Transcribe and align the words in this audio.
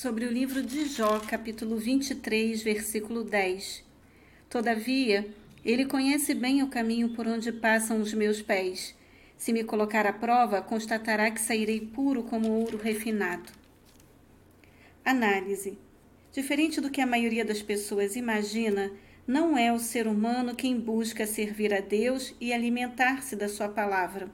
sobre 0.00 0.26
o 0.26 0.30
livro 0.30 0.62
de 0.62 0.84
Jó, 0.84 1.18
capítulo 1.18 1.76
23, 1.76 2.62
versículo 2.62 3.24
10. 3.24 3.84
Todavia, 4.48 5.26
ele 5.64 5.84
conhece 5.86 6.34
bem 6.34 6.62
o 6.62 6.68
caminho 6.68 7.08
por 7.16 7.26
onde 7.26 7.50
passam 7.50 8.00
os 8.00 8.14
meus 8.14 8.40
pés. 8.40 8.94
Se 9.36 9.52
me 9.52 9.64
colocar 9.64 10.06
à 10.06 10.12
prova, 10.12 10.62
constatará 10.62 11.28
que 11.32 11.40
sairei 11.40 11.80
puro 11.80 12.22
como 12.22 12.48
ouro 12.48 12.78
refinado. 12.78 13.50
Análise. 15.04 15.76
Diferente 16.32 16.80
do 16.80 16.90
que 16.90 17.00
a 17.00 17.06
maioria 17.06 17.44
das 17.44 17.60
pessoas 17.60 18.14
imagina, 18.14 18.92
não 19.26 19.58
é 19.58 19.72
o 19.72 19.80
ser 19.80 20.06
humano 20.06 20.54
quem 20.54 20.78
busca 20.78 21.26
servir 21.26 21.74
a 21.74 21.80
Deus 21.80 22.36
e 22.40 22.52
alimentar-se 22.52 23.34
da 23.34 23.48
sua 23.48 23.68
palavra. 23.68 24.30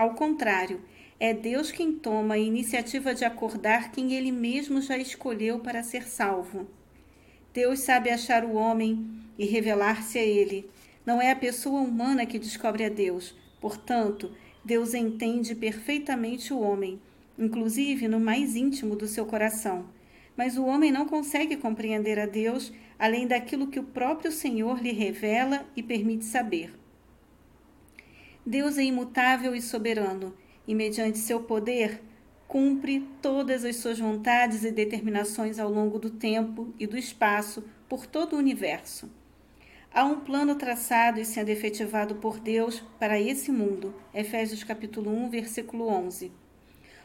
Ao 0.00 0.14
contrário, 0.14 0.80
é 1.20 1.34
Deus 1.34 1.70
quem 1.70 1.92
toma 1.92 2.32
a 2.32 2.38
iniciativa 2.38 3.14
de 3.14 3.22
acordar 3.22 3.92
quem 3.92 4.14
ele 4.14 4.32
mesmo 4.32 4.80
já 4.80 4.96
escolheu 4.96 5.58
para 5.58 5.82
ser 5.82 6.04
salvo. 6.04 6.66
Deus 7.52 7.80
sabe 7.80 8.08
achar 8.08 8.42
o 8.42 8.54
homem 8.54 9.06
e 9.38 9.44
revelar-se 9.44 10.18
a 10.18 10.22
ele. 10.22 10.70
Não 11.04 11.20
é 11.20 11.30
a 11.30 11.36
pessoa 11.36 11.82
humana 11.82 12.24
que 12.24 12.38
descobre 12.38 12.82
a 12.82 12.88
Deus. 12.88 13.36
Portanto, 13.60 14.32
Deus 14.64 14.94
entende 14.94 15.54
perfeitamente 15.54 16.50
o 16.50 16.60
homem, 16.60 16.98
inclusive 17.38 18.08
no 18.08 18.18
mais 18.18 18.56
íntimo 18.56 18.96
do 18.96 19.06
seu 19.06 19.26
coração. 19.26 19.84
Mas 20.34 20.56
o 20.56 20.64
homem 20.64 20.90
não 20.90 21.04
consegue 21.04 21.58
compreender 21.58 22.18
a 22.18 22.24
Deus 22.24 22.72
além 22.98 23.26
daquilo 23.26 23.66
que 23.66 23.78
o 23.78 23.84
próprio 23.84 24.32
Senhor 24.32 24.80
lhe 24.82 24.92
revela 24.92 25.66
e 25.76 25.82
permite 25.82 26.24
saber. 26.24 26.72
Deus 28.44 28.78
é 28.78 28.82
imutável 28.82 29.54
e 29.54 29.60
soberano 29.60 30.34
e, 30.66 30.74
mediante 30.74 31.18
seu 31.18 31.40
poder, 31.40 32.02
cumpre 32.48 33.06
todas 33.20 33.64
as 33.64 33.76
suas 33.76 33.98
vontades 33.98 34.64
e 34.64 34.72
determinações 34.72 35.58
ao 35.58 35.70
longo 35.70 35.98
do 35.98 36.10
tempo 36.10 36.74
e 36.78 36.86
do 36.86 36.96
espaço 36.96 37.62
por 37.88 38.06
todo 38.06 38.34
o 38.34 38.38
universo. 38.38 39.10
Há 39.92 40.04
um 40.04 40.20
plano 40.20 40.54
traçado 40.54 41.20
e 41.20 41.24
sendo 41.24 41.50
efetivado 41.50 42.14
por 42.14 42.38
Deus 42.38 42.82
para 42.98 43.20
esse 43.20 43.52
mundo. 43.52 43.94
Efésios 44.14 44.64
capítulo 44.64 45.10
1, 45.10 45.30
versículo 45.30 45.88
11. 45.88 46.32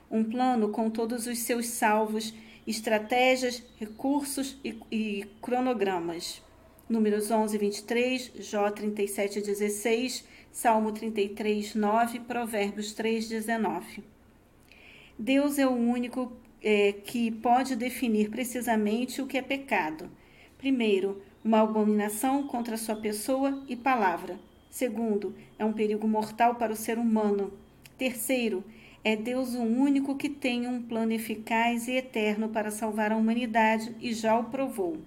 Um 0.10 0.24
plano 0.24 0.70
com 0.70 0.90
todos 0.90 1.28
os 1.28 1.40
seus 1.40 1.68
salvos, 1.68 2.34
estratégias, 2.66 3.64
recursos 3.78 4.58
e, 4.64 4.80
e 4.92 5.26
cronogramas. 5.42 6.42
Números 6.88 7.32
11, 7.32 7.58
23, 7.58 8.32
Jó 8.42 8.70
37, 8.70 9.42
16, 9.42 10.24
Salmo 10.52 10.92
33, 10.92 11.74
9, 11.74 12.20
Provérbios 12.20 12.94
3, 12.94 13.28
19. 13.28 14.04
Deus 15.18 15.58
é 15.58 15.66
o 15.66 15.72
único 15.72 16.32
é, 16.62 16.92
que 16.92 17.32
pode 17.32 17.76
definir 17.76 18.30
precisamente 18.30 19.20
o 19.20 19.26
que 19.26 19.38
é 19.38 19.42
pecado. 19.42 20.10
Primeiro, 20.60 21.24
uma 21.44 21.62
abominação 21.62 22.46
contra 22.48 22.78
sua 22.78 22.96
pessoa 22.96 23.64
e 23.68 23.76
palavra. 23.76 24.40
Segundo, 24.70 25.36
é 25.58 25.66
um 25.66 25.74
perigo 25.74 26.08
mortal 26.08 26.54
para 26.56 26.74
o 26.74 26.76
ser 26.76 27.00
humano. 27.00 27.52
Terceiro, 27.98 28.64
é 29.04 29.16
Deus 29.16 29.56
o 29.56 29.64
único 29.64 30.16
que 30.16 30.30
tem 30.30 30.68
um 30.68 30.84
plano 30.84 31.14
eficaz 31.14 31.88
e 31.88 31.94
eterno 31.94 32.50
para 32.50 32.70
salvar 32.70 33.12
a 33.12 33.18
humanidade 33.18 33.96
e 34.00 34.14
já 34.14 34.38
o 34.38 34.46
provou. 34.46 34.98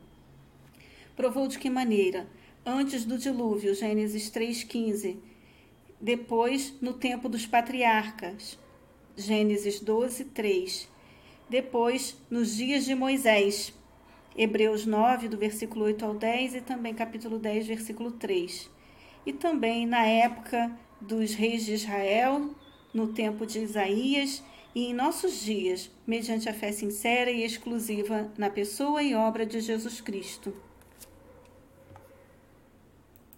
Provou 1.19 1.49
de 1.49 1.59
que 1.59 1.69
maneira? 1.69 2.29
Antes 2.65 3.05
do 3.05 3.19
dilúvio, 3.19 3.75
Gênesis 3.75 4.31
3,15 4.31 5.17
depois, 6.01 6.73
no 6.81 6.93
tempo 6.93 7.29
dos 7.29 7.45
patriarcas, 7.45 8.57
Gênesis 9.17 9.81
12, 9.81 10.27
3. 10.27 10.89
Depois, 11.51 12.17
nos 12.31 12.55
dias 12.55 12.85
de 12.85 12.95
Moisés, 12.95 13.75
Hebreus 14.37 14.87
9, 14.87 15.27
do 15.27 15.37
versículo 15.37 15.87
8 15.87 16.05
ao 16.05 16.15
10 16.15 16.55
e 16.55 16.61
também 16.61 16.95
capítulo 16.95 17.37
10, 17.37 17.67
versículo 17.67 18.13
3. 18.13 18.71
E 19.27 19.33
também 19.33 19.87
na 19.89 20.07
época 20.07 20.71
dos 21.01 21.35
reis 21.35 21.67
de 21.67 21.73
Israel, 21.73 22.55
no 22.95 23.09
tempo 23.09 23.45
de 23.45 23.59
Isaías 23.59 24.41
e 24.73 24.87
em 24.87 24.95
nossos 24.95 25.41
dias, 25.41 25.91
mediante 26.07 26.49
a 26.49 26.55
fé 26.55 26.71
sincera 26.71 27.29
e 27.29 27.43
exclusiva 27.43 28.33
na 28.39 28.49
pessoa 28.49 29.03
e 29.03 29.17
obra 29.17 29.45
de 29.45 29.59
Jesus 29.59 30.01
Cristo. 30.01 30.55